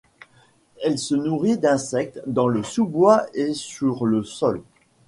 Elle 0.83 0.97
se 0.97 1.13
nourrit 1.13 1.59
d'insectes 1.59 2.23
dans 2.25 2.47
le 2.47 2.63
sous-bois 2.63 3.27
et 3.35 3.53
sur 3.53 4.07
le 4.07 4.23
sol. 4.23 4.63